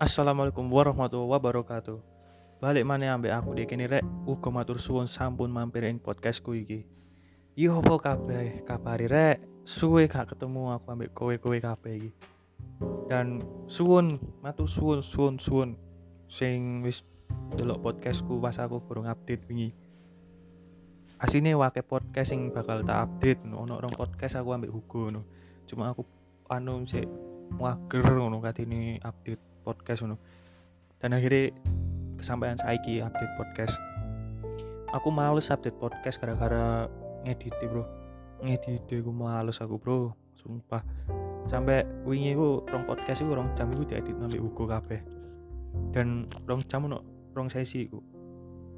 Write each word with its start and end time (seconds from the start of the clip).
Assalamualaikum 0.00 0.72
warahmatullahi 0.72 1.28
wabarakatuh. 1.28 2.00
Balik 2.56 2.88
mana 2.88 3.20
ambek 3.20 3.36
aku 3.36 3.52
dek 3.52 3.68
kene 3.68 3.84
rek 3.84 4.00
uga 4.24 4.48
matur 4.48 4.80
suwun 4.80 5.04
sampun 5.04 5.52
mampir 5.52 5.84
ing 5.84 6.00
podcastku 6.00 6.56
iki. 6.56 6.88
Yo 7.52 7.76
apa 7.84 8.00
kabeh? 8.00 8.64
Kabari 8.64 9.04
rek? 9.04 9.44
Suwe 9.68 10.08
gak 10.08 10.32
ketemu 10.32 10.72
aku 10.72 10.96
ambek 10.96 11.12
kowe-kowe 11.12 11.52
kabeh 11.52 12.00
iki. 12.00 12.10
Dan 13.12 13.44
suwun, 13.68 14.16
matur 14.40 14.72
suwun 14.72 15.04
suwun 15.04 15.36
suwun 15.36 15.70
sing 16.32 16.80
wis 16.80 17.04
delok 17.60 17.84
podcastku 17.84 18.40
pas 18.40 18.56
aku 18.56 18.80
burung 18.80 19.04
update 19.04 19.44
wingi. 19.52 19.76
Asine 21.20 21.52
wake 21.52 21.84
podcast 21.84 22.32
sing 22.32 22.48
bakal 22.56 22.80
tak 22.88 23.04
update 23.04 23.44
no. 23.44 23.68
ono 23.68 23.76
rong 23.76 23.92
podcast 23.92 24.40
aku 24.40 24.48
ambek 24.56 24.72
Hugo 24.72 25.12
no. 25.12 25.28
Cuma 25.68 25.92
aku 25.92 26.08
anu 26.48 26.88
sik 26.88 27.04
mager 27.52 28.16
ngono 28.16 28.40
katene 28.40 28.96
update 29.04 29.49
podcast 29.62 30.04
ngono. 30.04 30.16
Dan 31.00 31.16
akhirnya 31.16 31.54
kesampaian 32.20 32.60
saiki 32.60 33.00
update 33.00 33.34
podcast. 33.40 33.74
Aku 34.92 35.08
males 35.08 35.48
update 35.48 35.78
podcast 35.80 36.20
gara-gara 36.20 36.90
ngedit 37.24 37.54
bro. 37.64 37.86
Ngedit 38.44 38.84
aku 38.90 39.12
males 39.12 39.60
aku 39.62 39.80
bro, 39.80 40.12
sumpah. 40.36 40.84
Sampai 41.48 41.88
wingi 42.04 42.36
ku 42.36 42.62
rong 42.68 42.84
podcast 42.84 43.24
iku 43.24 43.32
rong 43.34 43.52
jam 43.56 43.72
iku 43.72 43.82
diedit 43.88 44.16
nambah 44.16 44.40
Hugo 44.40 44.68
kabeh. 44.68 45.00
Dan 45.94 46.28
rong 46.44 46.60
jam 46.68 46.84
ono 46.84 47.00
rong 47.32 47.48
sesi 47.48 47.88
iku. 47.88 47.98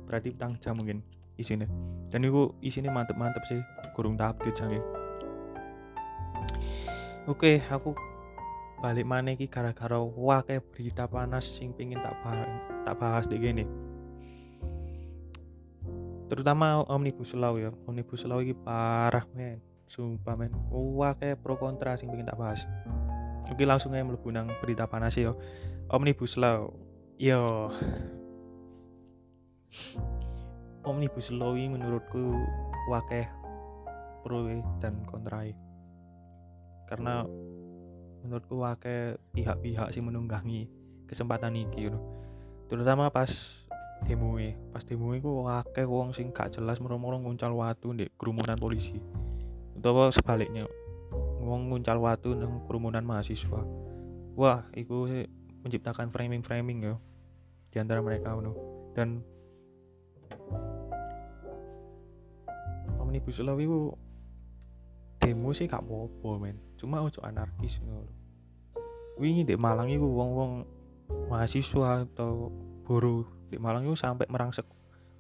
Berarti 0.07 0.31
petang 0.35 0.61
jam 0.63 0.79
mungkin 0.79 1.03
isine. 1.41 1.67
Dan 2.13 2.29
iku 2.29 2.53
isine 2.61 2.93
mantep-mantep 2.93 3.43
sih, 3.49 3.61
kurung 3.97 4.15
tak 4.15 4.37
update 4.37 4.57
jange. 4.61 4.81
Oke, 7.31 7.63
aku 7.71 7.95
balik 8.83 9.07
mana 9.07 9.39
iki 9.39 9.47
gara-gara 9.47 9.95
wae 10.03 10.59
berita 10.59 11.07
panas 11.07 11.47
sing 11.47 11.71
pingin 11.71 12.03
tak 12.03 12.19
bahas 12.27 12.51
tak 12.83 12.99
bahas 12.99 13.25
di 13.31 13.39
gini. 13.39 13.63
Terutama 16.27 16.83
omnibus 16.91 17.31
law 17.39 17.55
ya. 17.55 17.71
Omnibus 17.87 18.27
law 18.27 18.43
iki 18.43 18.59
parah 18.59 19.23
men. 19.39 19.63
Sumpah 19.87 20.35
men. 20.35 20.51
Wae 20.75 21.39
pro 21.39 21.55
kontra 21.55 21.95
sing 21.95 22.11
pingin 22.11 22.27
tak 22.27 22.43
bahas. 22.43 22.67
Oke 23.47 23.63
langsung 23.63 23.95
aja 23.95 24.03
mlebu 24.03 24.35
nang 24.35 24.51
berita 24.59 24.91
panas 24.91 25.15
ya. 25.15 25.31
Omnibus 25.87 26.35
law. 26.35 26.75
Yo. 27.23 27.71
Omnibus 30.83 31.31
law 31.31 31.55
ini 31.55 31.79
menurutku 31.79 32.35
wakeh 32.91 33.31
pro 34.27 34.43
dan 34.83 35.07
kontra 35.07 35.47
karena 36.93 37.25
menurutku 38.23 38.63
wake 38.63 39.19
pihak-pihak 39.35 39.91
sih 39.91 40.03
menunggangi 40.03 40.71
kesempatan 41.11 41.59
iki 41.59 41.91
know. 41.91 42.01
terutama 42.71 43.11
pas 43.13 43.29
demo 44.07 44.39
pas 44.75 44.83
demo 44.83 45.15
ku 45.19 45.47
wake 45.47 45.83
wong 45.87 46.15
sing 46.15 46.31
gak 46.35 46.55
jelas 46.55 46.79
moro-moro 46.83 47.19
nguncal 47.19 47.55
watu 47.55 47.95
di 47.95 48.09
kerumunan 48.19 48.59
polisi 48.59 48.99
atau 49.79 50.11
sebaliknya 50.15 50.67
wong 51.43 51.71
nguncal 51.71 51.99
watu 51.99 52.35
nang 52.35 52.63
kerumunan 52.67 53.03
mahasiswa 53.03 53.63
wah 54.39 54.63
iku 54.75 55.11
menciptakan 55.63 56.11
framing-framing 56.11 56.79
ya 56.83 56.95
di 57.71 57.77
antara 57.79 58.03
mereka 58.03 58.39
know. 58.39 58.55
dan 58.95 59.23
omnibus 62.99 63.43
law 63.43 63.59
itu 63.59 63.93
demo 65.23 65.51
sih 65.55 65.71
gak 65.71 65.85
apa-apa 65.85 66.31
men 66.41 66.57
cuma 66.83 66.99
ojo 67.07 67.23
anarkis 67.23 67.79
ngono. 67.87 68.11
Wingi 69.23 69.47
di 69.47 69.55
Malang 69.55 69.87
itu 69.87 70.03
wong-wong 70.03 70.67
mahasiswa 71.31 72.03
atau 72.03 72.51
buruh 72.83 73.23
di 73.47 73.63
Malang 73.63 73.87
itu 73.87 73.95
sampai 73.95 74.27
merangsek 74.27 74.67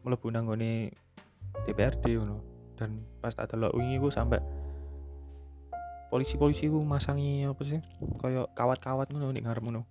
mlebu 0.02 0.26
nang 0.34 0.50
DPRD 1.62 2.18
ngono. 2.18 2.42
Dan 2.74 2.98
pas 3.22 3.30
tak 3.30 3.54
delok 3.54 3.78
wingi 3.78 4.02
ku 4.02 4.10
sampai 4.10 4.42
polisi-polisi 6.10 6.66
ku 6.66 6.82
masangi 6.82 7.46
apa 7.46 7.62
sih? 7.62 7.78
Kayak 8.18 8.50
kawat-kawat 8.58 9.14
ngono 9.14 9.30
ning 9.30 9.46
ngarep 9.46 9.62
ngono. 9.62 9.86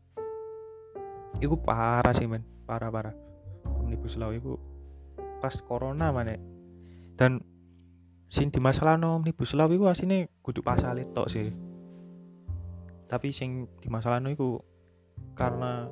Iku 1.39 1.55
parah 1.55 2.11
sih 2.11 2.27
men. 2.27 2.43
Parah 2.67 2.91
parah 2.91 3.15
omnibus 3.67 4.15
law 4.19 4.31
iku 4.31 4.55
pas 5.43 5.51
corona 5.67 6.13
mana 6.13 6.37
dan 7.19 7.43
sing 8.31 8.47
di 8.47 8.63
masalah 8.63 8.95
no 8.95 9.19
omnibus 9.19 9.51
law 9.51 9.67
iku 9.67 9.91
asine 9.91 10.31
kudu 10.39 10.63
pasal 10.63 10.95
tok 11.11 11.27
sih. 11.27 11.51
Tapi 13.11 13.35
sing 13.35 13.67
di 13.83 13.91
masalah 13.91 14.23
no 14.23 14.31
iku 14.31 14.63
karena 15.35 15.91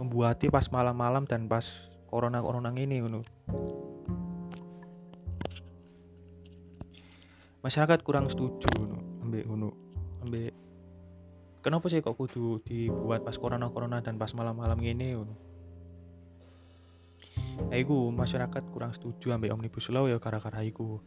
membuati 0.00 0.48
pas 0.48 0.64
malam-malam 0.72 1.28
dan 1.28 1.44
pas 1.44 1.68
corona 2.08 2.40
corona 2.40 2.72
ini 2.72 3.04
ngono. 3.04 3.20
Masyarakat 7.60 8.00
kurang 8.00 8.32
setuju 8.32 8.64
ngono 8.72 8.96
ambek 9.28 9.44
ngono 9.44 9.68
ambek 10.24 10.56
kenapa 11.60 11.92
sih 11.92 12.00
kok 12.00 12.16
kudu 12.16 12.64
dibuat 12.64 13.28
pas 13.28 13.36
corona 13.36 13.68
corona 13.68 14.00
dan 14.00 14.16
pas 14.16 14.32
malam-malam 14.32 14.80
ini 14.80 15.20
ngono? 15.20 15.34
Iku 17.68 18.08
masyarakat 18.08 18.72
kurang 18.72 18.96
setuju 18.96 19.36
ambek 19.36 19.52
omnibus 19.52 19.92
law 19.92 20.08
ya 20.08 20.16
gara-gara 20.16 20.64
iku 20.64 21.04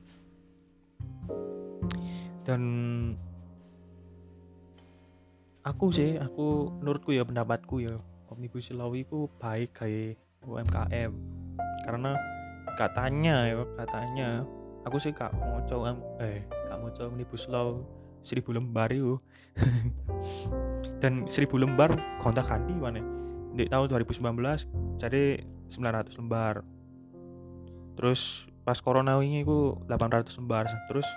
dan 2.47 2.61
aku 5.61 5.93
sih 5.93 6.17
aku 6.17 6.73
menurutku 6.81 7.13
ya 7.13 7.21
pendapatku 7.21 7.81
ya 7.81 8.01
omnibus 8.33 8.73
law 8.73 8.91
itu 8.97 9.29
baik 9.37 9.77
kayak 9.77 10.17
UMKM 10.41 11.11
karena 11.85 12.17
katanya 12.79 13.35
ya 13.45 13.61
katanya 13.77 14.29
aku 14.87 14.97
sih 14.97 15.13
kak 15.13 15.29
mau 15.37 15.61
coba 15.69 15.93
eh 16.17 16.41
kak 16.49 16.77
mau 16.81 16.89
coba 16.89 17.13
omnibus 17.13 17.45
law 17.51 17.77
seribu 18.21 18.53
lembar 18.53 18.89
itu. 18.93 19.17
Dan 21.01 21.25
seribu 21.25 21.57
lembar 21.57 21.97
kontak 22.21 22.47
kandi 22.47 22.73
mana 22.77 23.01
di 23.51 23.67
tahun 23.67 23.91
2019 23.91 25.01
jadi 25.01 25.43
900 25.67 26.19
lembar. 26.21 26.63
Terus 27.97 28.47
pas 28.61 28.77
corona 28.77 29.17
ini 29.21 29.41
aku 29.41 29.77
800 29.89 30.37
lembar. 30.41 30.65
Terus 30.89 31.07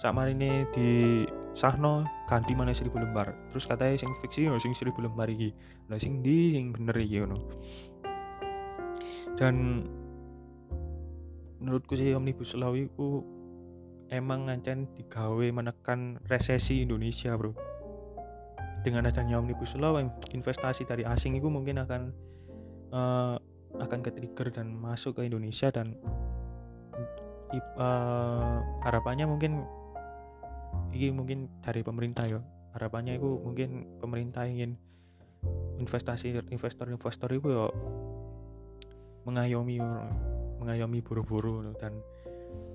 sama 0.00 0.28
ini 0.28 0.64
di 0.72 1.22
sahno 1.52 2.04
ganti 2.28 2.56
mana 2.56 2.72
seribu 2.72 3.00
lembar. 3.00 3.32
Terus 3.52 3.68
katanya 3.68 4.00
sing 4.00 4.12
fiksi 4.24 4.48
ya 4.48 4.56
sing 4.60 4.72
seribu 4.72 5.04
lembar 5.04 5.28
iki. 5.28 5.52
Lah 5.92 6.00
sing 6.00 6.24
di 6.24 6.56
sing 6.56 6.72
bener 6.72 6.96
iki 6.96 7.20
ngono. 7.20 7.38
Dan 9.36 9.84
menurutku 11.62 11.94
sih 11.94 12.12
omnibus 12.12 12.58
law 12.58 12.74
itu 12.74 13.22
emang 14.12 14.50
ngancen 14.50 14.90
digawe 14.98 15.46
menekan 15.52 16.20
resesi 16.28 16.84
Indonesia 16.84 17.32
bro. 17.36 17.54
Dengan 18.82 19.06
adanya 19.06 19.38
omnibus 19.38 19.78
law 19.78 19.96
investasi 20.34 20.84
dari 20.84 21.06
asing 21.06 21.38
itu 21.38 21.46
mungkin 21.46 21.80
akan 21.80 22.02
uh, 22.90 23.38
akan 23.80 24.00
ke 24.04 24.10
trigger 24.12 24.52
dan 24.52 24.74
masuk 24.74 25.16
ke 25.16 25.24
Indonesia 25.24 25.72
dan 25.72 25.96
uh, 27.58 28.62
harapannya 28.86 29.28
mungkin 29.28 29.66
ini 30.92 31.12
mungkin 31.12 31.48
dari 31.60 31.84
pemerintah 31.84 32.28
ya. 32.28 32.40
Harapannya 32.72 33.20
itu 33.20 33.28
mungkin 33.42 34.00
pemerintah 34.00 34.48
ingin 34.48 34.80
investasi 35.76 36.38
investor-investor 36.48 37.28
itu 37.34 37.48
ya 37.52 37.66
mengayomi 39.26 39.82
mengayomi 40.62 41.02
buru-buru 41.02 41.66
dan 41.76 41.98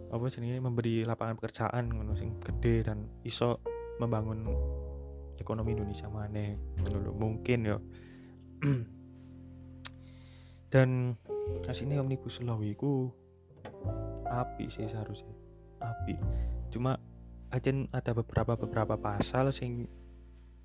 apa 0.07 0.23
sih 0.31 0.39
memberi 0.39 1.03
lapangan 1.03 1.35
pekerjaan 1.39 1.91
sing 2.15 2.39
gede 2.39 2.87
dan 2.87 3.07
iso 3.27 3.59
membangun 3.99 4.47
ekonomi 5.37 5.75
Indonesia 5.75 6.07
mana 6.11 6.55
dulu 6.87 7.11
mungkin 7.15 7.59
ya. 7.65 7.77
Dan 10.67 11.15
aslinya 11.63 12.03
omnibus 12.03 12.43
law 12.43 12.59
itu 12.59 13.07
api 14.27 14.69
sih 14.71 14.87
seharusnya. 14.87 15.33
Api. 15.81 16.15
Cuma 16.73 16.99
ajen 17.53 17.87
ada 17.95 18.11
beberapa 18.11 18.59
beberapa 18.59 18.99
pasal 18.99 19.55
sing 19.55 19.87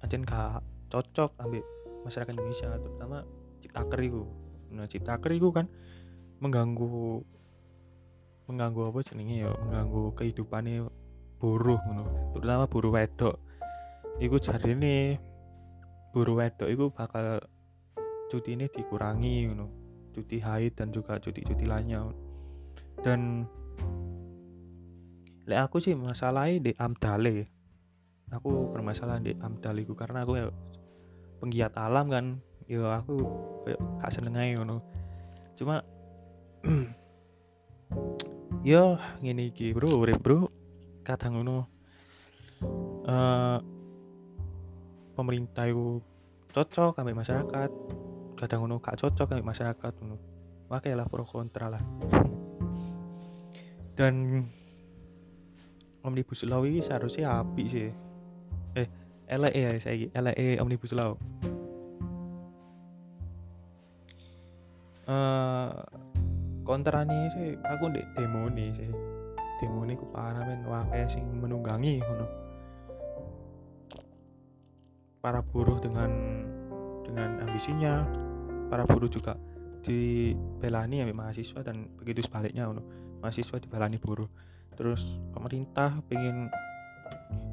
ajen 0.02 0.26
gak 0.26 0.62
cocok 0.90 1.38
ambil 1.38 1.62
masyarakat 2.02 2.34
Indonesia 2.34 2.74
terutama 2.74 3.22
ciptaker 3.62 4.00
itu 4.02 4.26
nah 4.74 4.90
ciptaker 4.90 5.30
itu 5.30 5.54
kan 5.54 5.70
mengganggu 6.42 7.22
mengganggu 8.50 8.90
apa 8.90 8.98
jenenge 9.06 9.46
ya? 9.46 9.52
Mengganggu 9.54 10.02
kehidupannya 10.19 10.90
buruh 11.38 11.80
ngono. 11.86 12.04
Terutama 12.34 12.64
buruh 12.66 12.92
wedok. 12.94 13.36
Iku 14.19 14.36
ini 14.69 15.16
buruh 16.12 16.36
wedok 16.36 16.69
itu 16.69 16.84
bakal 16.92 17.40
cuti 18.28 18.58
ini 18.58 18.66
dikurangi 18.69 19.48
ngono. 19.48 19.66
Cuti 20.12 20.42
haid 20.42 20.76
dan 20.76 20.92
juga 20.92 21.16
cuti-cuti 21.16 21.64
lainnya 21.64 22.04
dan 23.02 23.50
lek 25.43 25.58
aku 25.58 25.82
sih 25.82 25.99
masalahnya 25.99 26.70
di 26.70 26.72
amdale. 26.78 27.50
Aku 28.32 28.72
bermasalah 28.72 29.20
di 29.20 29.37
amdaliku 29.37 29.93
karena 29.93 30.25
aku 30.25 30.38
ya 30.38 30.46
penggiat 31.43 31.75
alam 31.76 32.08
kan. 32.08 32.26
Yo 32.70 32.88
aku 32.88 33.26
kayak 33.66 33.81
gak 34.00 34.12
seneng 34.14 34.38
aja 34.38 34.62
ngono. 34.62 34.81
Cuma 35.58 35.82
yo 38.70 38.96
ngene 39.20 39.50
iki 39.50 39.75
bro 39.75 40.00
urip 40.00 40.22
bro. 40.22 40.48
Kadang 41.02 41.43
ngono 41.43 41.66
eh 43.02 43.58
pemerintah 45.19 45.66
itu 45.66 46.00
cocok 46.55 47.02
kami 47.02 47.12
masyarakat. 47.12 47.70
Kadang 48.38 48.58
ngono 48.64 48.78
gak 48.78 48.96
cocok 48.96 49.26
kami 49.26 49.43
masyarakat 49.43 49.93
ngono. 50.00 50.16
Makanya 50.70 51.05
lah 51.05 51.06
pro 51.10 51.28
kontra 51.28 51.69
lah 51.69 51.82
dan 53.93 54.47
omnibus 56.03 56.43
law 56.49 56.65
ini 56.65 56.81
seharusnya 56.81 57.44
api 57.44 57.65
sih. 57.69 57.89
Eh 58.77 58.89
elek 59.29 59.53
ya 59.55 59.71
saya 59.79 60.09
elek 60.17 60.59
omnibus 60.59 60.93
law. 60.97 61.15
Eh 65.06 65.71
kontra 66.62 67.05
nih 67.05 67.23
sih 67.37 67.49
aku 67.61 67.93
di 67.93 68.03
demo 68.17 68.49
nih 68.49 68.71
sih. 68.75 68.91
Demo 69.61 69.85
nih 69.85 69.97
ku 70.00 70.09
parah 70.11 70.43
men. 70.43 70.65
Wakai 70.67 71.06
sing 71.12 71.25
menunggangi 71.39 72.00
ngono. 72.00 72.27
Para 75.23 75.44
buruh 75.44 75.79
dengan 75.79 76.11
dengan 77.05 77.44
ambisinya. 77.47 78.03
Para 78.73 78.89
buruh 78.89 79.06
juga 79.12 79.37
dibelani 79.85 81.03
ya 81.03 81.06
mahasiswa 81.11 81.61
dan 81.61 81.91
begitu 81.99 82.23
sebaliknya 82.25 82.71
ngono 82.71 83.01
mahasiswa 83.22 83.62
dibelani 83.62 83.96
buruh. 83.96 84.26
Terus 84.74 85.00
pemerintah 85.30 86.02
pengen 86.10 86.50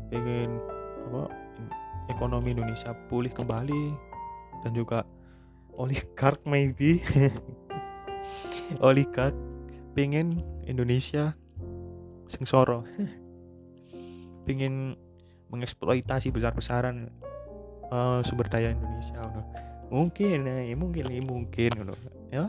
pengen 0.10 0.58
apa 1.10 1.30
ekonomi 2.10 2.58
Indonesia 2.58 2.98
pulih 3.08 3.30
kembali 3.30 3.94
dan 4.66 4.72
juga 4.74 5.06
oligark 5.78 6.42
maybe. 6.50 7.00
Oligark 8.86 9.34
pengen 9.94 10.42
Indonesia 10.66 11.34
sing 12.30 12.46
soro. 12.46 12.86
Pengen 14.50 14.98
mengeksploitasi 15.50 16.30
besar-besaran 16.30 17.10
uh, 17.90 18.22
sumber 18.26 18.50
daya 18.50 18.74
Indonesia 18.74 19.22
mungkin 19.90 20.46
ya 20.46 20.78
mungkin 20.78 21.06
mungkin 21.26 21.72
ya 22.30 22.46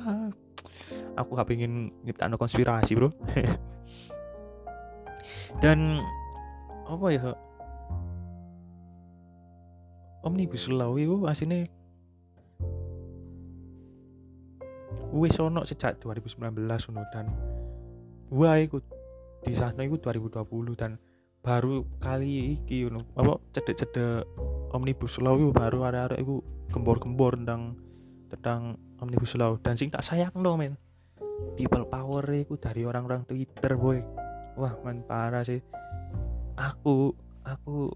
aku 1.16 1.34
gak 1.34 1.48
pengen 1.48 1.90
nyiptain 2.06 2.34
konspirasi 2.34 2.94
bro. 2.94 3.10
Dan 5.62 6.02
apa 6.86 7.06
ya? 7.10 7.34
Omnibus 10.20 10.68
law 10.68 11.00
itu 11.00 11.24
aslinya 11.24 11.64
wis 15.10 15.34
ono 15.42 15.66
sejak 15.66 15.98
2019 15.98 16.54
ngono 16.60 17.02
dan 17.10 17.26
gua 18.30 18.62
ikut 18.62 18.84
di 19.42 19.58
sana 19.58 19.82
itu 19.82 19.98
2020 19.98 20.78
dan 20.78 21.00
baru 21.40 21.82
kali 21.98 22.60
iki 22.60 22.86
ngono 22.86 23.02
apa 23.16 23.40
cedek-cedek 23.56 24.28
omnibus 24.70 25.18
law 25.18 25.34
itu 25.40 25.50
baru 25.50 25.88
ada-ada 25.88 26.20
itu 26.20 26.44
gembor-gembor 26.70 27.34
tentang 27.34 27.74
tentang 28.30 28.78
omnibus 29.02 29.34
law. 29.34 29.58
Dan 29.58 29.74
sing 29.74 29.90
tak 29.90 30.06
sayang 30.06 30.30
dong 30.38 30.62
men 30.62 30.78
people 31.54 31.84
power 31.86 32.24
itu 32.32 32.56
dari 32.56 32.82
orang-orang 32.88 33.24
Twitter 33.28 33.76
boy. 33.76 34.00
Wah 34.56 34.74
man 34.84 35.04
parah 35.04 35.44
sih. 35.44 35.60
Aku 36.56 37.14
aku 37.44 37.92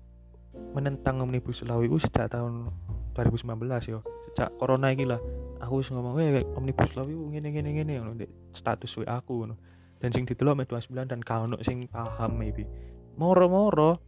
menentang 0.75 1.21
omnibus 1.23 1.63
law 1.67 1.83
itu 1.83 1.99
sejak 2.01 2.33
tahun 2.33 2.71
2019 3.17 3.91
yo. 3.91 4.01
Sejak 4.33 4.51
corona 4.59 4.91
ini 4.91 5.05
lah. 5.09 5.21
Aku 5.63 5.81
wis 5.81 5.89
ngomong 5.89 6.21
kayak 6.21 6.47
omnibus 6.59 6.93
law 6.99 7.07
itu 7.09 7.25
gini 7.33 7.49
gini 7.51 7.71
gini 7.73 7.93
ngono 8.01 8.17
status 8.53 8.93
WA 9.01 9.19
aku 9.21 9.45
ngono. 9.45 9.55
Dan 10.03 10.13
sing 10.13 10.29
ditelok 10.29 10.61
met 10.61 10.69
29 10.69 11.09
dan 11.09 11.21
kau 11.25 11.49
sing 11.65 11.89
paham 11.89 12.37
maybe. 12.37 12.69
Moro-moro. 13.17 13.99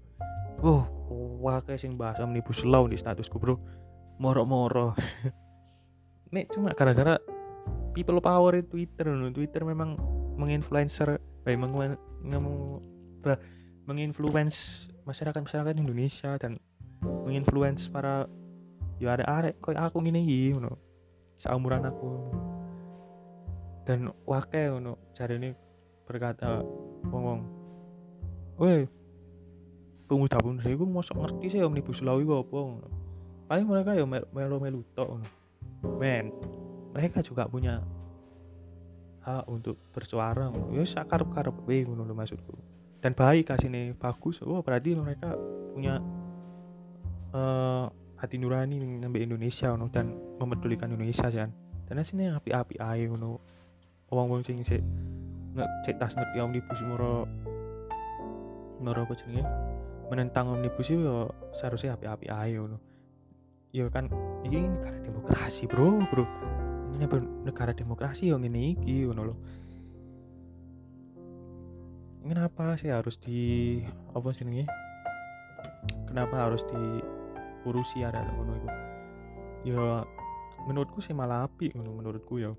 Wah 0.61 0.85
wah 1.41 1.59
kayak 1.63 1.81
sing 1.81 1.95
bahas 1.97 2.21
omnibus 2.21 2.61
law 2.65 2.85
di 2.89 2.97
statusku 2.99 3.41
bro. 3.41 3.57
Moro-moro. 4.21 4.97
Mek 6.33 6.51
cuma 6.51 6.75
gara-gara 6.75 7.23
people 7.97 8.21
power 8.21 8.61
itu 8.61 8.69
Twitter 8.77 9.09
ngono 9.09 9.33
Twitter 9.33 9.65
memang 9.65 9.97
menginfluencer 10.37 11.17
baik 11.49 11.57
meng, 11.57 11.97
menginfluence 13.89 14.85
masyarakat 15.09 15.41
masyarakat 15.41 15.73
Indonesia 15.81 16.37
dan 16.37 16.61
menginfluence 17.01 17.89
para 17.89 18.29
ya 19.01 19.17
ada 19.17 19.25
arek 19.41 19.57
aku 19.65 20.05
gini 20.05 20.29
gini 20.29 20.69
seumuran 21.41 21.89
aku. 21.89 22.11
Dan 23.89 24.13
wakil 24.29 24.77
ngono 24.77 24.93
cari 25.17 25.41
ini 25.41 25.51
berkata 26.05 26.61
ngomong 27.09 27.41
weh 28.61 28.85
pemuda 30.05 30.39
pun 30.39 30.61
saya 30.61 30.77
gue 30.77 30.87
masuk 30.87 31.17
ngerti 31.17 31.47
sih 31.57 31.61
omnibus 31.65 32.03
law 32.05 32.19
itu 32.21 32.31
apa? 32.31 32.59
paling 33.47 33.67
mereka 33.67 33.95
ya 33.95 34.07
melo 34.07 34.57
melu 34.59 34.83
tok 34.95 35.23
men 35.99 36.35
mereka 36.97 37.21
juga 37.21 37.45
punya 37.45 37.85
hak 39.21 39.45
untuk 39.53 39.77
bersuara. 39.93 40.49
Ya 40.73 40.89
sakar 40.89 41.29
karep 41.29 41.53
wae 41.69 41.85
ngono 41.85 42.09
maksudku. 42.17 42.57
Dan 43.05 43.13
baik 43.13 43.53
kasih 43.53 43.69
nih 43.69 43.93
bagus. 43.93 44.41
Oh 44.41 44.65
berarti 44.65 44.97
mereka 44.97 45.37
punya 45.77 46.01
uh, 47.37 47.93
hati 48.17 48.41
nurani 48.41 49.05
ngambil 49.05 49.29
Indonesia 49.29 49.77
no, 49.77 49.93
dan 49.93 50.17
memedulikan 50.41 50.89
Indonesia 50.89 51.29
kan 51.29 51.53
dan 51.87 52.03
sini 52.03 52.33
api-api 52.33 52.81
air 52.81 53.13
no 53.13 53.39
uang 54.11 54.27
uang 54.33 54.43
sing 54.43 54.65
sih 54.65 54.81
nggak 55.53 55.71
cek 55.85 55.97
tas 56.01 56.17
ngerti 56.17 56.41
omnibus 56.41 56.81
moro 56.89 57.29
moro 58.81 59.05
apa 59.05 59.13
jenenge? 59.21 59.45
Menentang 60.07 60.49
omnibus 60.49 60.89
itu 60.89 61.05
ya 61.05 61.29
seharusnya 61.61 62.01
api-api 62.01 62.27
air 62.33 62.65
no 62.65 62.81
ya 63.75 63.85
kan 63.93 64.09
ini 64.49 64.65
negara 64.65 64.97
demokrasi 65.05 65.69
bro 65.69 66.01
bro 66.09 66.25
ini 66.97 67.05
negara 67.45 67.77
demokrasi 67.77 68.33
yang 68.33 68.43
ini 68.43 68.73
iki 68.75 69.05
no 69.07 69.23
lo 69.33 69.35
kenapa 72.27 72.75
sih 72.81 72.91
harus 72.91 73.15
di 73.23 73.79
apa 74.17 74.35
sih 74.35 74.45
kenapa 76.11 76.49
harus 76.49 76.65
di 76.67 76.83
urusi 77.67 78.03
ada 78.07 78.23
ngono 78.23 78.53
iku? 78.57 78.71
Ya 79.67 79.85
menurutku 80.67 80.99
sih 81.03 81.15
malah 81.15 81.47
api 81.47 81.75
ngono 81.75 82.03
menurutku 82.03 82.39
ya. 82.39 82.55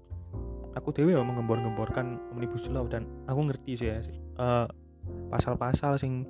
Aku 0.76 0.94
dewe 0.94 1.18
ya 1.18 1.24
menggembor-gemborkan 1.26 2.22
omnibus 2.36 2.70
law 2.70 2.86
dan 2.86 3.10
aku 3.26 3.50
ngerti 3.50 3.82
sih 3.82 3.88
ya 3.90 3.98
uh, 4.38 4.70
pasal-pasal 5.34 5.98
sing 5.98 6.28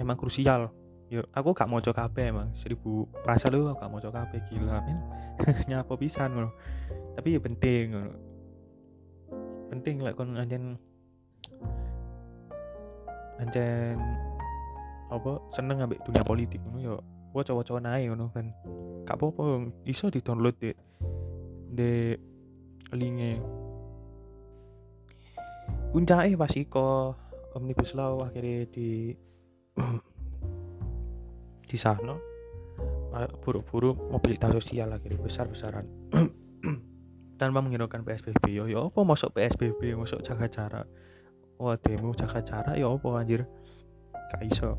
emang 0.00 0.18
krusial 0.18 0.74
ya 1.12 1.20
aku 1.36 1.52
gak 1.52 1.68
mau 1.68 1.76
coba 1.84 2.08
kabeh 2.08 2.32
emang 2.32 2.48
seribu 2.56 3.04
pasal 3.20 3.52
itu 3.52 3.68
gak 3.68 3.90
mau 3.92 4.00
coba 4.00 4.24
kabeh 4.24 4.40
gila. 4.48 4.80
Men 4.80 4.98
nyapa 5.68 5.92
bisa 6.00 6.24
ngono. 6.24 6.48
Tapi 7.12 7.36
ya 7.36 7.40
penting 7.44 7.84
ngono. 7.92 8.12
Penting 9.68 10.00
lah 10.00 10.16
kon 10.16 10.40
anjen 10.40 10.80
anjen 13.36 14.00
apa 15.12 15.36
seneng 15.52 15.84
ambek 15.84 16.00
dunia 16.08 16.24
politik 16.24 16.64
ngono. 16.64 16.80
Ya 16.80 16.96
gue 17.04 17.42
cowok-cowok 17.44 17.84
naik 17.84 18.08
ngono 18.08 18.32
kan. 18.32 18.48
Gak 19.04 19.20
apa-apa 19.20 19.68
iso 19.84 20.08
di 20.08 20.24
download 20.24 20.56
deh 20.56 20.76
de 21.72 22.16
linknya 22.92 23.40
puncaknya 25.92 26.36
pas 26.36 26.52
iko 26.52 27.16
omnibus 27.52 27.92
law 27.96 28.24
akhirnya 28.24 28.64
di 28.68 29.12
di 31.72 31.80
sana 31.80 32.12
buru-buru 33.40 33.96
mobilitas 34.12 34.52
sosial 34.52 34.92
akhirnya 34.92 35.20
besar-besaran. 35.20 35.88
Tanpa 37.40 37.64
menghiraukan 37.64 38.04
PSBB 38.04 38.44
yo 38.52 38.64
yo 38.68 38.92
apa 38.92 39.00
masuk 39.00 39.32
PSBB 39.32 39.96
masuk 39.96 40.20
jaga 40.20 40.48
jarak? 40.52 40.86
Wah 41.56 41.80
demo 41.80 42.12
jaga 42.12 42.44
jarak 42.44 42.76
ya 42.76 42.88
apa 42.88 43.08
anjir? 43.16 43.48
Gak 44.12 44.42
iso. 44.44 44.76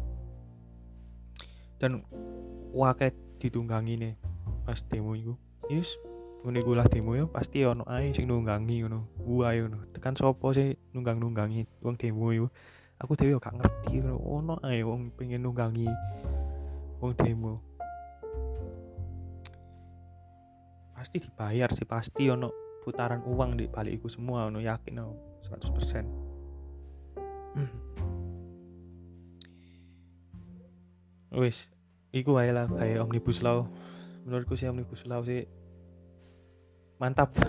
Dan 1.81 2.05
wakai 2.73 3.13
ditunggangi 3.41 3.93
nih 3.97 4.13
pas 4.63 4.79
demo 4.87 5.17
itu 5.17 5.35
yes 5.67 5.89
ngene 6.43 6.63
gue 6.63 6.75
lah 6.75 6.87
demo 6.87 7.15
ya 7.15 7.27
pasti 7.27 7.63
ono 7.67 7.83
ae 7.89 8.13
sing 8.13 8.29
nunggangi 8.29 8.85
ngono. 8.85 9.09
Gua 9.21 9.53
ae 9.53 9.65
ngono. 9.65 9.89
Tekan 9.93 10.13
sopo 10.17 10.53
sih 10.53 10.73
nunggang-nunggangi 10.93 11.83
wong 11.85 11.97
demo 11.97 12.33
itu 12.33 12.47
aku 12.97 13.19
dhewe 13.19 13.37
gak 13.37 13.59
ngerti 13.59 14.01
ono 14.07 14.57
ae 14.63 14.81
wong 14.81 15.11
pengen 15.19 15.43
nunggangi 15.43 15.85
wong 17.03 17.19
demo. 17.19 17.59
Pasti 20.95 21.19
dibayar 21.19 21.67
sih 21.75 21.83
pasti 21.83 22.31
ono 22.31 22.79
putaran 22.79 23.19
uang 23.27 23.59
di 23.59 23.67
balik 23.67 23.99
iku 23.99 24.07
semua 24.07 24.47
ono 24.47 24.63
yakin 24.63 25.03
ono 25.03 25.15
100% 25.43 26.07
wis 31.43 31.67
iku 32.15 32.39
wae 32.39 32.55
lah 32.55 32.71
kayak 32.71 33.03
omnibus 33.03 33.43
law. 33.43 33.67
Menurutku 34.23 34.55
sih 34.55 34.71
omnibus 34.71 35.03
law 35.03 35.19
sih 35.27 35.43
mantap. 37.03 37.35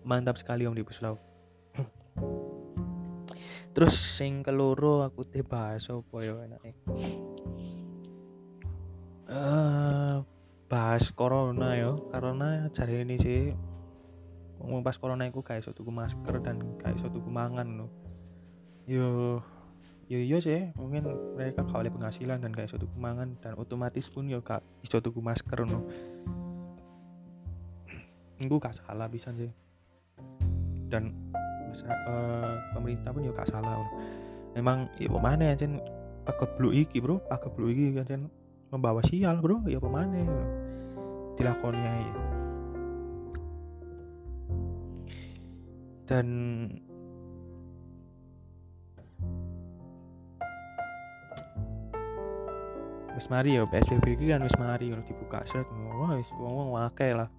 Mantap 0.00 0.38
sekali 0.40 0.64
om 0.64 0.72
di 0.72 0.80
Puslau 0.80 1.20
terus 3.70 3.94
sing 4.18 4.42
keloro 4.42 5.06
aku 5.06 5.22
teh 5.26 5.46
bahas 5.46 5.86
apa 5.86 6.16
ya 6.22 6.34
enake 6.42 6.74
eh 9.30 10.18
bahas 10.70 11.10
corona 11.10 11.74
ya. 11.74 11.98
Karena 12.14 12.70
cari 12.70 13.02
ini 13.02 13.18
sih 13.18 13.50
ngomong 14.62 14.86
pas 14.86 14.94
corona 14.94 15.26
itu 15.26 15.42
kayak 15.42 15.66
suatu 15.66 15.82
masker 15.82 16.38
dan 16.46 16.62
kayak 16.78 17.02
suatu 17.02 17.18
mangan 17.26 17.66
no. 17.66 17.86
yo 18.86 19.40
yo 20.10 20.18
iya 20.18 20.38
sih 20.42 20.74
mungkin 20.78 21.06
mereka 21.38 21.62
kau 21.62 21.78
oleh 21.78 21.94
penghasilan 21.94 22.42
dan 22.42 22.50
kayak 22.50 22.70
suatu 22.70 22.90
mangan 22.98 23.38
dan 23.38 23.54
otomatis 23.54 24.10
pun 24.10 24.26
yo 24.26 24.42
kak 24.42 24.62
iso 24.82 24.98
tuku 24.98 25.22
masker 25.22 25.62
no 25.62 25.86
gue 28.40 28.56
gak 28.56 28.72
salah 28.72 29.04
bisa 29.04 29.28
sih. 29.36 29.52
Dan 30.88 31.12
uh, 31.86 32.54
pemerintah 32.74 33.10
pun 33.14 33.22
juga 33.24 33.42
gak 33.44 33.50
salah 33.54 33.82
memang 34.54 34.90
ya 34.98 35.06
mana 35.14 35.54
ya 35.54 35.56
pakai 36.26 36.46
blue 36.58 36.74
iki 36.74 36.98
bro. 36.98 37.22
Pakai 37.30 37.50
blue 37.54 37.70
iki 37.70 37.94
kan 38.02 38.26
membawa 38.74 39.00
sial 39.06 39.38
bro. 39.38 39.62
Ya 39.66 39.78
pemane. 39.78 40.26
Dilakoni 41.38 41.80
ya 41.80 41.94
dan 46.10 46.26
wis 53.14 53.30
mari 53.30 53.54
ya 53.54 53.62
PSBB 53.62 54.18
iki 54.18 54.34
kan 54.34 54.42
wis 54.42 54.58
mari 54.58 54.90
dibuka 55.06 55.46
set 55.46 55.62
wah 55.70 56.18
wis 56.18 56.26
wong-wong 56.34 56.82
akeh 56.82 57.14
lah. 57.14 57.30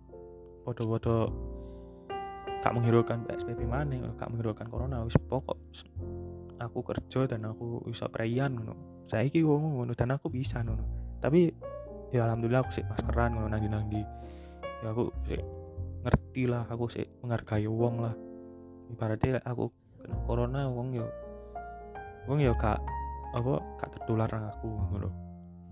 Foto-foto 0.64 1.28
gak 2.62 2.74
menghiraukan 2.78 3.26
PSBB 3.26 3.66
mana 3.66 4.14
gak 4.22 4.30
menghiraukan 4.30 4.70
corona 4.70 5.02
wis 5.02 5.18
pokok 5.26 5.58
aku 6.62 6.86
kerja 6.86 7.26
dan 7.26 7.50
aku 7.50 7.82
bisa 7.90 8.06
preyan 8.06 8.54
ngono. 8.54 8.78
Saiki 9.10 9.42
wong 9.42 9.82
ngono 9.82 9.98
dan 9.98 10.14
aku 10.14 10.30
bisa 10.30 10.62
ngono. 10.62 10.86
Tapi 11.18 11.50
ya 12.14 12.30
alhamdulillah 12.30 12.62
aku 12.62 12.72
sih 12.78 12.86
maskeran 12.86 13.34
ngono 13.34 13.50
nang 13.50 13.66
nang 13.66 13.90
di 13.90 14.02
ya 14.86 14.94
aku 14.94 15.10
sih 15.26 15.42
ngerti 16.06 16.44
lah 16.46 16.70
aku 16.70 16.86
sih 16.94 17.06
menghargai 17.26 17.66
wong 17.66 18.06
lah. 18.06 18.14
Ibaratnya 18.94 19.42
aku 19.42 19.74
kena 20.06 20.18
corona 20.30 20.70
wong 20.70 20.94
yo 20.94 21.10
wong 22.30 22.46
yo 22.46 22.54
kak 22.54 22.78
apa 23.34 23.58
kak 23.82 23.90
tertular 23.98 24.30
nang 24.30 24.54
aku 24.54 24.70
ngono. 24.70 25.10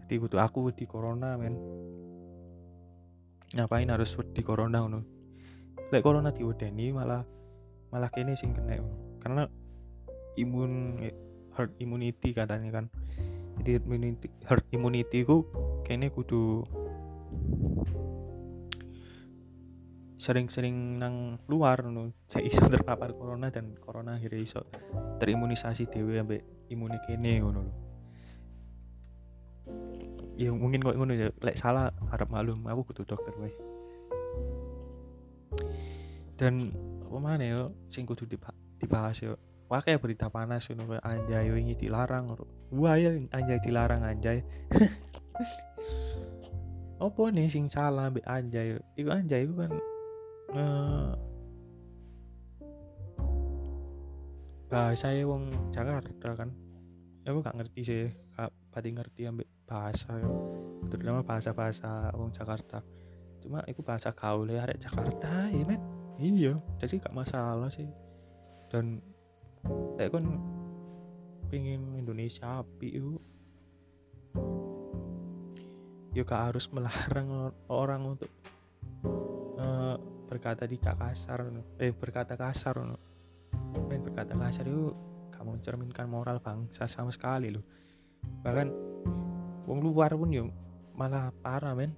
Jadi 0.03 0.13
butuh 0.17 0.41
aku 0.41 0.73
di 0.73 0.89
corona 0.89 1.37
men. 1.37 1.53
Ngapain 3.53 3.89
harus 3.89 4.13
di 4.33 4.41
corona 4.41 4.81
ngono 4.81 5.18
lek 5.89 6.05
corona 6.05 6.29
diwedeni 6.29 6.93
malah 6.93 7.25
malah 7.89 8.09
kene 8.13 8.37
sing 8.37 8.53
kena 8.53 8.77
karena 9.25 9.49
imun 10.37 11.01
herd 11.57 11.73
immunity 11.81 12.31
katanya 12.31 12.69
kan. 12.79 12.85
Jadi 13.59 13.83
immunity 13.83 14.27
herd 14.47 14.63
immunity 14.71 15.27
ku 15.27 15.43
kene 15.83 16.13
kudu 16.13 16.63
sering-sering 20.19 20.99
nang 20.99 21.39
luar 21.47 21.83
no 21.87 22.11
saya 22.27 22.43
iso 22.43 22.67
terpapar 22.67 23.15
corona 23.15 23.49
dan 23.49 23.75
corona 23.79 24.19
akhirnya 24.19 24.43
iso 24.43 24.59
terimunisasi 25.19 25.87
dewe 25.87 26.19
ambek 26.21 26.43
imun 26.71 26.95
kene 27.03 27.41
ngono 27.43 27.59
lho. 27.65 27.73
Ya 30.39 30.55
mungkin 30.55 30.79
kok 30.79 30.95
ngono 30.95 31.17
ya 31.17 31.27
lek 31.43 31.59
salah 31.59 31.91
harap 32.13 32.31
maklum 32.31 32.63
aku 32.63 32.87
butuh 32.87 33.03
dokter 33.03 33.35
weh 33.43 33.68
dan 36.39 36.71
apa 37.03 37.17
mana 37.19 37.43
yo 37.43 37.75
sing 37.91 38.07
kudu 38.07 38.23
dibahas 38.79 39.19
yo. 39.19 39.35
Wakai 39.69 40.01
berita 40.01 40.31
panas 40.31 40.65
ngono 40.71 40.97
anjay 41.03 41.45
ini 41.51 41.77
dilarang 41.77 42.33
wah 42.73 42.95
ya 42.97 43.13
anjay 43.35 43.59
dilarang 43.61 44.01
anjay. 44.01 44.41
Apa 46.99 47.21
nih 47.31 47.47
sing 47.51 47.69
salah 47.69 48.09
ambek 48.09 48.25
anjay 48.25 48.75
iku 48.97 49.13
anjay 49.13 49.45
iku 49.45 49.53
kan 49.61 49.71
uh, 50.57 51.13
bahasa 54.71 55.13
wong 55.21 55.53
Jakarta 55.69 56.33
kan. 56.33 56.49
Aku 57.29 57.45
gak 57.45 57.61
ngerti 57.61 57.81
sih 57.85 58.09
gak 58.33 58.49
pati 58.73 58.89
ngerti 58.89 59.29
ambek 59.29 59.45
bahasa 59.69 60.17
yo. 60.17 60.33
Terutama 60.89 61.21
bahasa-bahasa 61.21 62.09
wong 62.17 62.33
Jakarta. 62.33 62.81
Cuma 63.37 63.61
itu 63.69 63.85
bahasa 63.85 64.09
gaul 64.17 64.49
ya 64.49 64.65
Jakarta 64.75 65.45
ya 65.53 65.61
men 65.61 65.98
iya. 66.19 66.53
Jadi 66.77 66.99
gak 66.99 67.15
masalah 67.15 67.71
sih. 67.71 67.87
Dan 68.69 68.99
saya 69.97 70.07
kan 70.11 70.25
pengen 71.49 71.97
Indonesia 71.97 72.61
api 72.61 72.87
yuk. 72.99 73.21
Yuk 76.13 76.29
harus 76.29 76.69
melarang 76.69 77.53
orang 77.71 78.17
untuk 78.17 78.31
uh, 79.57 79.95
berkata 80.29 80.69
di 80.69 80.77
kasar 80.77 81.49
eh 81.81 81.89
berkata 81.89 82.37
kasar 82.37 82.77
main 83.89 84.01
berkata 84.01 84.37
kasar 84.37 84.65
itu 84.69 84.93
kamu 85.33 85.57
mencerminkan 85.57 86.05
moral 86.05 86.37
bangsa 86.37 86.85
sama 86.85 87.09
sekali 87.09 87.49
loh. 87.49 87.65
Bahkan 88.45 88.67
wong 89.65 89.79
luar 89.81 90.13
pun 90.13 90.29
yuk 90.29 90.51
malah 90.93 91.31
parah 91.41 91.73
men. 91.73 91.95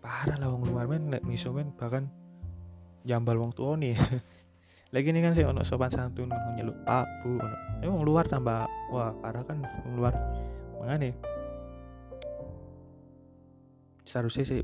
Parah 0.00 0.40
lah 0.40 0.48
wong 0.48 0.66
luar 0.72 0.88
men. 0.88 1.12
Nek 1.12 1.22
men. 1.26 1.68
Bahkan 1.76 2.04
jambal 3.08 3.40
wong 3.40 3.56
tua 3.56 3.72
nih 3.80 3.96
lagi 4.94 5.08
ini 5.08 5.24
kan 5.24 5.32
sih 5.32 5.44
ono 5.48 5.64
sopan 5.64 5.88
santun 5.88 6.28
nyeluk 6.56 6.76
pak 6.84 7.08
bu 7.24 7.40
eh 7.80 7.88
wong 7.88 8.04
luar 8.04 8.28
tambah 8.28 8.68
wah 8.92 9.12
parah 9.24 9.44
kan 9.44 9.64
wong 9.88 9.96
luar. 9.96 10.12
Nih 10.88 11.12
seharusnya 14.08 14.44
sih 14.48 14.60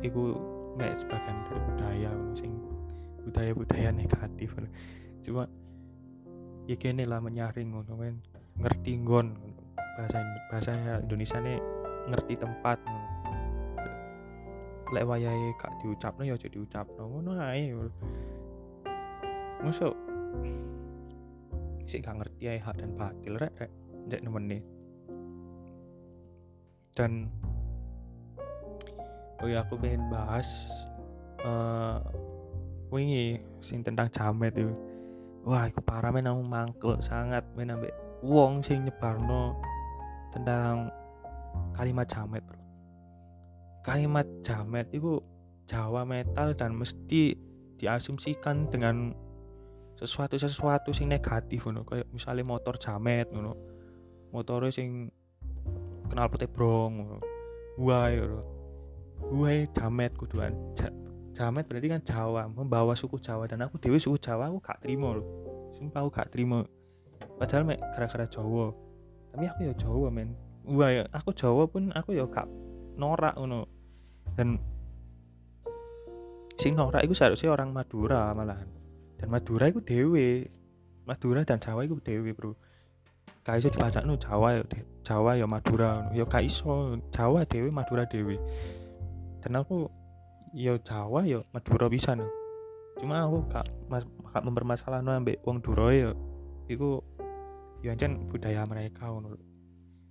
iku 0.00 0.32
nggak 0.80 0.96
sebagian 1.04 1.36
dari 1.44 1.60
budaya 1.68 2.10
sing 2.32 2.50
budaya 3.28 3.52
budaya 3.52 3.88
negatif 3.92 4.56
cuma 5.20 5.44
ya 6.64 6.76
kene 6.80 7.04
lah 7.04 7.20
menyaring 7.20 7.68
ngono 7.68 7.92
ngerti 8.56 9.04
nggon 9.04 9.36
bahasa 10.00 10.18
bahasa 10.48 10.72
Indonesia 11.04 11.36
nih 11.44 11.60
ngerti 12.08 12.40
tempat 12.40 12.80
lek 14.94 15.04
wayahe 15.04 15.52
gak 15.60 15.72
diucapno 15.80 16.22
ya 16.24 16.34
aja 16.36 16.48
diucapno 16.48 17.02
ngono 17.08 17.30
ae. 17.38 17.72
Masuk. 19.64 19.94
Sih 21.88 22.00
gak 22.00 22.20
ngerti 22.20 22.44
ae 22.52 22.58
hak 22.60 22.76
dan 22.80 22.92
batil 22.96 23.36
rek 23.36 23.54
rek. 23.60 23.72
Ndek 24.08 24.24
nemene 24.24 24.78
dan 26.98 27.30
oh 29.38 29.46
ya 29.46 29.62
aku 29.62 29.78
pengen 29.78 30.10
bahas 30.10 30.50
uh, 31.46 32.02
wingi 32.90 33.38
sing 33.62 33.86
tentang 33.86 34.10
jamet 34.10 34.50
itu. 34.58 34.74
Wah 35.46 35.70
aku 35.70 35.78
parah 35.78 36.10
men 36.10 36.26
aku 36.26 36.42
mangkel 36.42 36.98
sangat 36.98 37.46
men 37.54 37.70
ambek 37.70 37.94
wong 38.26 38.66
sing 38.66 38.82
nyebarno 38.82 39.54
tentang 40.34 40.90
kalimat 41.70 42.10
jamet 42.10 42.42
bro 42.42 42.57
kalimat 43.88 44.28
jamet 44.44 44.84
itu 44.92 45.16
Jawa 45.68 46.04
metal 46.04 46.52
dan 46.56 46.76
mesti 46.76 47.36
diasumsikan 47.76 48.68
dengan 48.72 49.12
sesuatu-sesuatu 50.00 50.92
sing 50.96 51.12
negatif 51.12 51.64
ngono. 51.64 51.84
Kayak 51.84 52.08
misalnya 52.12 52.44
motor 52.44 52.76
jamet 52.80 53.28
ngono. 53.32 53.52
Motornya 54.32 54.72
sing 54.72 55.12
kenal 56.08 56.28
putih 56.28 56.48
brong 56.48 56.92
ngono. 57.00 57.16
Wae 57.80 58.16
wae 59.28 59.68
jamet 59.76 60.16
kuduan. 60.16 60.56
Ja, 60.76 60.88
jamet 61.36 61.68
berarti 61.68 61.88
kan 61.92 62.00
Jawa 62.00 62.48
membawa 62.48 62.96
suku 62.96 63.20
Jawa. 63.20 63.44
Dan 63.44 63.64
aku 63.64 63.76
dewi 63.76 64.00
suku 64.00 64.16
Jawa 64.16 64.48
aku 64.48 64.60
gak 64.64 64.80
terima 64.84 65.16
loh 65.16 65.28
sumpah 65.76 66.00
aku 66.00 66.10
gak 66.16 66.32
terima. 66.32 66.64
Padahal 67.36 67.68
mek 67.68 67.80
gara-gara 67.92 68.24
Jawa. 68.24 68.72
Tapi 69.36 69.44
aku 69.46 69.60
ya 69.68 69.74
Jawa 69.76 70.08
men. 70.08 70.32
Wae 70.64 71.04
aku 71.12 71.36
Jawa 71.36 71.68
pun 71.68 71.92
aku 71.92 72.16
ya 72.16 72.24
gak 72.24 72.48
norak 72.98 73.36
ngono 73.38 73.77
dan 74.38 74.62
sing 76.62 76.78
norak 76.78 77.02
itu 77.02 77.18
seharusnya 77.18 77.50
orang 77.50 77.74
Madura 77.74 78.30
malahan. 78.30 78.70
Dan 79.18 79.34
Madura 79.34 79.66
itu 79.66 79.82
dewe 79.82 80.46
Madura 81.02 81.42
dan 81.42 81.58
Jawa 81.58 81.82
itu 81.82 81.98
dewe 81.98 82.30
bro. 82.30 82.54
Gak 83.42 83.58
iso 83.58 83.74
no 84.06 84.14
Jawa 84.14 84.62
ya 84.62 84.62
Jawa 85.02 85.34
ya 85.34 85.46
Madura 85.50 86.06
ya 86.14 86.22
gak 86.22 86.46
iso. 86.46 86.94
Jawa 87.10 87.42
dewe 87.50 87.74
Madura 87.74 88.06
dewe 88.06 88.38
dan 89.42 89.58
aku 89.58 89.90
ya 90.54 90.78
Jawa 90.86 91.26
ya 91.26 91.42
Madura 91.50 91.90
bisa 91.90 92.14
no 92.14 92.26
cuma 92.98 93.22
aku 93.22 93.46
gak, 93.46 93.66
gak 94.34 94.42
mempermasalah 94.42 94.98
no 95.02 95.14
ambek 95.14 95.38
wong 95.46 95.62
Duro 95.62 95.94
ya 95.94 96.10
itu 96.66 96.98
ya 97.80 97.94
ancen 97.94 98.26
budaya 98.26 98.66
mereka 98.66 99.06
ngono 99.06 99.38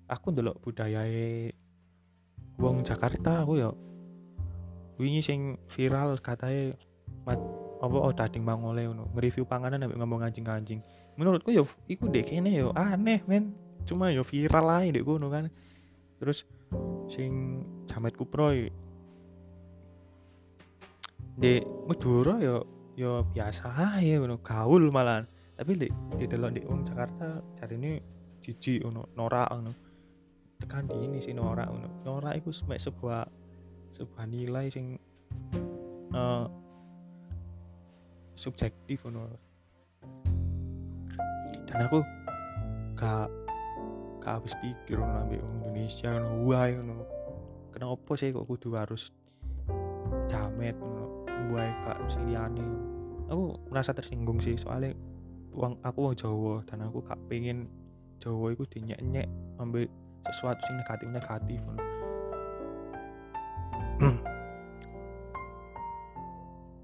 aku 0.08 0.32
ndelok 0.32 0.64
budaya 0.64 1.04
wong 2.56 2.88
Jakarta 2.88 3.44
aku 3.44 3.60
ya 3.60 3.70
wingi 4.98 5.22
sing 5.22 5.40
viral 5.70 6.18
katanya 6.18 6.74
mat 7.24 7.40
apa 7.78 7.98
oh 7.98 8.10
dading 8.10 8.42
mangole 8.42 8.82
ngono 8.90 9.14
nge-review 9.14 9.46
panganan 9.46 9.86
ambek 9.86 9.98
ngomong 10.02 10.26
anjing-anjing. 10.26 10.82
Menurutku 11.18 11.54
ya 11.54 11.62
iku 11.86 12.10
dek 12.10 12.34
kene 12.34 12.50
yo 12.54 12.74
aneh 12.74 13.22
men. 13.30 13.54
Cuma 13.86 14.10
yo 14.10 14.26
viral 14.26 14.66
aja 14.82 14.90
dek 14.90 15.06
kono 15.06 15.30
kan. 15.30 15.50
Terus 16.18 16.50
sing 17.08 17.62
jamet 17.86 18.18
kupro 18.18 18.50
di 21.38 21.62
Madura 21.86 22.42
yo 22.42 22.66
yo 22.98 23.22
biasa 23.30 23.70
aja 23.70 24.18
ngono 24.18 24.42
gaul 24.42 24.90
malah 24.90 25.22
tapi 25.54 25.78
di 25.78 25.88
di 26.18 26.26
dalam 26.26 26.50
di 26.50 26.66
wong 26.66 26.82
Jakarta 26.82 27.42
cari 27.62 27.78
ini 27.78 28.02
jijik 28.42 28.82
ngono 28.82 29.14
norak 29.14 29.54
ngono. 29.54 29.72
Tekan 30.58 30.90
di 30.90 30.98
ini 31.06 31.22
sih 31.22 31.38
norak 31.38 31.70
ngono. 31.70 32.02
Norak 32.02 32.42
itu 32.42 32.50
sebuah 32.58 33.30
sebuah 33.98 34.30
nilai 34.30 34.70
sing 34.70 35.02
uh, 36.14 36.46
subjektif 38.38 39.02
ngono. 39.10 39.34
Dan 41.66 41.78
aku 41.90 42.06
gak 42.94 43.28
gak 44.22 44.34
habis 44.38 44.54
pikir 44.62 45.02
ngono 45.02 45.26
ambil 45.26 45.42
Indonesia 45.42 46.14
ngono. 46.14 46.46
Wae 46.46 46.78
ngono. 46.78 47.06
Kenapa 47.74 48.12
sih 48.14 48.30
kok 48.30 48.46
kudu 48.46 48.78
harus 48.78 49.10
jamet 50.30 50.78
ngono? 50.78 51.26
Wae 51.50 51.70
kak 51.90 52.00
siliane. 52.14 52.66
Aku 53.34 53.58
merasa 53.74 53.92
tersinggung 53.98 54.38
sih 54.38 54.56
soalnya 54.62 54.94
uang 55.58 55.82
aku 55.82 55.98
mau 56.06 56.14
Jawa 56.14 56.62
dan 56.70 56.86
aku 56.86 57.02
gak 57.02 57.18
pengen 57.28 57.66
Jawa 58.22 58.54
itu 58.54 58.64
dinyek-nyek 58.78 59.26
ambil 59.58 59.90
sesuatu 60.30 60.62
sing 60.70 60.78
negatif 60.78 61.08
negatif 61.10 61.60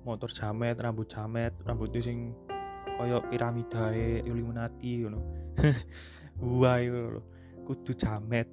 motor 0.03 0.29
jamet 0.29 0.75
rambut 0.79 1.07
jamet 1.07 1.55
rambutnya 1.63 2.03
sing 2.03 2.35
koyo 2.99 3.23
piramidae 3.27 4.21
Illuminati 4.27 5.03
ngono. 5.03 5.19
Wah 6.61 6.77
lho. 6.79 7.21
Kudu 7.63 7.95
jamet. 7.95 8.47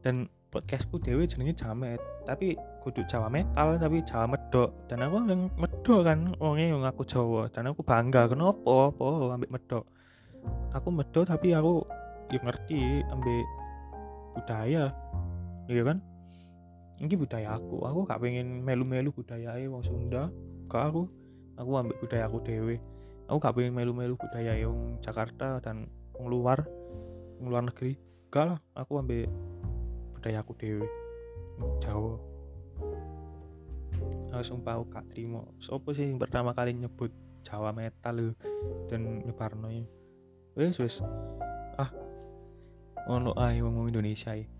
Dan 0.00 0.30
podcastku 0.48 0.96
dewe 1.02 1.28
jenenge 1.28 1.52
jamet 1.52 2.00
tapi 2.24 2.56
kudu 2.80 3.04
Jawa 3.04 3.28
metal 3.28 3.76
tapi 3.76 4.00
Jawa 4.00 4.24
medok 4.24 4.72
dan 4.88 5.04
aku 5.04 5.20
yang 5.28 5.52
medok 5.60 6.00
kan 6.08 6.32
orangnya 6.40 6.66
yang 6.72 6.84
aku 6.86 7.02
Jawa. 7.04 7.50
Dan 7.52 7.68
aku 7.68 7.84
bangga 7.84 8.30
kenapa 8.30 8.94
apa 8.94 9.36
ambek 9.36 9.52
medok 9.52 9.84
aku 10.72 10.88
medok 10.94 11.24
tapi 11.28 11.52
aku 11.52 11.84
yang 12.32 12.44
ngerti 12.44 13.04
ambek 13.12 13.44
budaya. 14.36 14.92
Iya 15.68 15.82
kan 15.84 15.98
ini 16.98 17.14
budaya 17.14 17.54
aku. 17.54 17.86
Aku 17.86 18.04
gak 18.04 18.18
pengen 18.18 18.66
melu-melu 18.66 19.14
budaya 19.14 19.54
wong 19.70 19.82
Sunda. 19.86 20.30
Gak 20.66 20.94
aku. 20.94 21.06
Aku 21.58 21.70
ambil 21.74 21.96
budaya 21.98 22.26
aku 22.30 22.38
dewe 22.42 22.78
aku 23.28 23.38
gak 23.44 23.54
pengen 23.60 23.76
melu-melu 23.76 24.16
budaya 24.16 24.56
yang 24.56 24.96
Jakarta 25.04 25.60
dan 25.60 25.84
wong 26.16 26.32
luar 26.32 26.64
wong 27.38 27.48
luar 27.52 27.62
negeri. 27.68 28.00
Gak 28.32 28.44
lah. 28.48 28.58
Aku 28.74 28.98
ambil 28.98 29.28
budaya 30.16 30.40
aku 30.42 30.56
dewe 30.56 30.86
Jawa. 31.84 32.16
Aku 34.32 34.42
sumpah 34.42 34.80
aku 34.80 34.84
gak 34.90 35.06
terima. 35.12 35.44
Sopo 35.60 35.92
sih 35.92 36.08
yang 36.08 36.18
pertama 36.18 36.56
kali 36.56 36.72
nyebut 36.74 37.12
Jawa 37.44 37.70
metal 37.70 38.34
dan 38.90 39.22
nyebarno 39.22 39.70
wes 40.58 40.74
wes. 40.82 40.98
Ah 41.78 41.92
ono 43.08 43.32
ae 43.38 43.62
wong 43.62 43.88
Indonesia 43.88 44.34
ya 44.34 44.57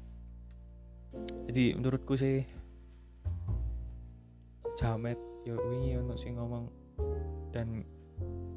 jadi 1.49 1.81
menurutku 1.81 2.15
sih 2.15 2.45
jamet 4.79 5.19
ya 5.43 5.57
wingi 5.57 5.99
untuk 5.99 6.21
sing 6.21 6.39
ngomong 6.39 6.71
dan 7.51 7.83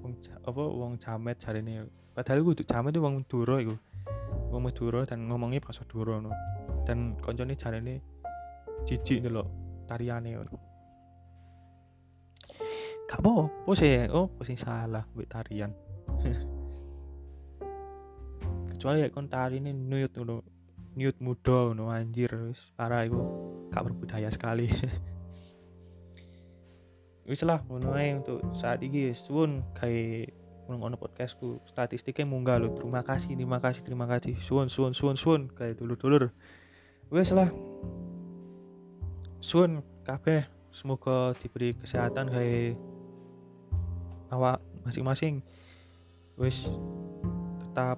wong 0.04 0.14
apa 0.44 0.62
wong 0.62 1.00
jamet 1.00 1.40
jarene 1.40 1.88
padahal 2.12 2.44
gue 2.44 2.68
jamet 2.68 2.92
itu 2.92 3.02
wong 3.02 3.24
Madura 3.24 3.58
iku. 3.64 3.76
Wong 4.52 4.68
Madura 4.68 5.08
dan 5.08 5.32
ngomongnya 5.32 5.64
bahasa 5.64 5.88
Madura 5.88 6.20
no 6.20 6.36
dan 6.84 7.16
koncone 7.24 7.56
jarene 7.56 8.04
jijik 8.84 9.24
lho 9.32 9.48
tariane 9.88 10.36
ngono. 10.36 10.60
Gak 13.08 13.24
apa 13.24 13.72
sih 13.80 14.12
oh 14.12 14.28
sing 14.44 14.60
salah 14.60 15.08
mbek 15.16 15.32
tarian? 15.32 15.72
Kecuali 18.76 19.04
ya 19.04 19.08
kon 19.08 19.32
tarine 19.32 19.72
nuyut 19.72 20.12
ngono 20.12 20.51
Newt 20.92 21.24
muda 21.24 21.72
no 21.72 21.88
anjir 21.88 22.28
wis 22.52 22.60
parah 22.76 23.08
iku. 23.08 23.24
Gak 23.72 23.88
berbudaya 23.88 24.28
sekali. 24.28 24.68
Wis 27.32 27.48
lah 27.48 27.64
ngono 27.64 27.96
untuk 27.96 28.44
saat 28.52 28.84
ini 28.84 29.16
suwun. 29.16 29.64
Kayak 29.80 30.36
ngono 30.68 31.00
podcastku. 31.00 31.64
Statistiknya 31.64 32.28
munggah 32.28 32.60
lo 32.60 32.76
terima 32.76 33.08
kasih 33.08 33.40
terima 33.40 33.64
kasih 33.64 33.88
terima 33.88 34.04
kasih. 34.04 34.36
Suwun 34.44 34.68
suwun 34.68 34.92
suwun 34.92 35.16
suwun. 35.16 35.42
Kayak 35.56 35.80
dulur 35.80 35.96
dulur 35.96 36.24
wis 37.08 37.32
lah. 37.32 37.48
Suwun 39.40 39.80
kabeh. 40.04 40.44
Semoga 40.76 41.32
diberi 41.40 41.72
kesehatan 41.76 42.32
kayak 42.32 42.76
awak 44.28 44.60
masing-masing. 44.84 45.40
Wis 46.36 46.68
tetap 47.64 47.96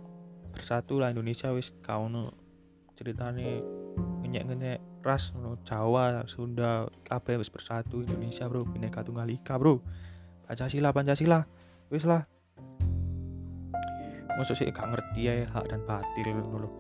bersatu 0.54 1.02
lah 1.02 1.10
Indonesia. 1.10 1.50
Wis 1.50 1.74
kau 1.82 2.06
no 2.06 2.43
ceritane 3.04 3.60
ngenyek-ngenyek 4.24 4.80
ras 5.04 5.36
no 5.36 5.60
Jawa, 5.68 6.24
Sunda, 6.32 6.88
kabeh 7.04 7.36
wis 7.36 7.52
bersatu 7.52 8.00
Indonesia, 8.00 8.48
Bro. 8.48 8.64
Bineka 8.72 9.04
Tunggal 9.04 9.28
Ika, 9.28 9.60
Bro. 9.60 9.84
Pancasila, 10.48 10.96
Pancasila. 10.96 11.44
Wis 11.92 12.08
lah. 12.08 12.24
Masuk 14.40 14.56
sih 14.56 14.72
gak 14.72 14.88
ngerti 14.88 15.28
ya 15.28 15.44
hak 15.52 15.68
dan 15.68 15.84
batil 15.84 16.32
ngono. 16.32 16.72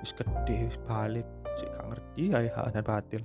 Wis 0.00 0.14
gede 0.14 0.70
wis 0.70 0.78
balik 0.86 1.26
sih 1.58 1.68
gak 1.68 1.86
ngerti 1.90 2.22
ya 2.30 2.38
hak 2.54 2.72
dan 2.72 2.86
batil. 2.86 3.22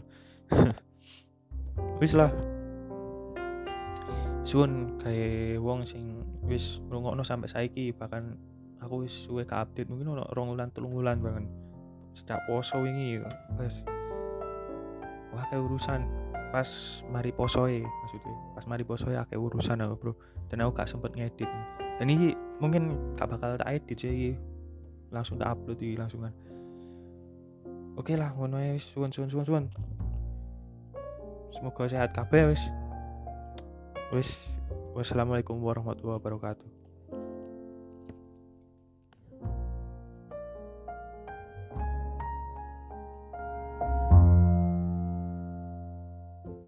wis 2.01 2.17
lah. 2.17 2.33
Suun 4.43 4.97
kayak 4.99 5.61
wong 5.61 5.85
sing 5.85 6.25
wis 6.49 6.81
ngrungokno 6.89 7.21
sampai 7.21 7.47
saiki 7.47 7.93
bahkan 7.93 8.35
aku 8.81 9.05
wis 9.05 9.13
suwe 9.13 9.45
ke 9.45 9.53
update 9.53 9.87
mungkin 9.87 10.17
ono 10.17 10.25
rong 10.33 10.57
wulan 10.57 11.21
bahkan 11.21 11.45
sejak 12.17 12.41
poso 12.49 12.81
ini 12.81 13.21
pas 13.55 13.73
wah 15.31 15.45
kayak 15.53 15.61
urusan. 15.61 16.01
Pas 16.47 16.69
mari 17.11 17.29
poso 17.35 17.69
maksudnya. 17.69 18.35
Pas 18.57 18.65
mari 18.65 18.81
poso 18.81 19.11
ya 19.11 19.27
kayak 19.29 19.41
urusan 19.41 19.83
aku 19.83 19.95
bro. 19.99 20.13
Dan 20.47 20.63
aku 20.63 20.79
gak 20.79 20.87
sempet 20.87 21.11
ngedit. 21.11 21.51
Dan 21.99 22.07
ini 22.07 22.31
mungkin 22.57 23.13
gak 23.19 23.29
bakal 23.29 23.59
tak 23.59 23.69
edit 23.69 23.97
sih 23.99 24.33
langsung 25.11 25.39
tak 25.39 25.55
upload 25.55 25.79
di 25.79 25.95
langsungan 25.95 26.33
oke 27.97 28.13
lah 28.13 28.29
ngono 28.37 28.61
ya 28.61 28.77
suan 28.93 29.09
suan 29.09 29.29
suan 29.29 29.45
suan 29.45 29.65
semoga 31.57 31.89
sehat 31.89 32.13
kabeh 32.13 32.53
wis. 32.53 32.61
Wis. 34.13 34.29
Wassalamualaikum 34.93 35.57
warahmatullahi 35.57 36.21
wabarakatuh 36.21 36.76